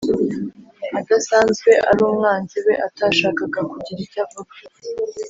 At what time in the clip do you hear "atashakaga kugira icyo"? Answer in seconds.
2.87-4.19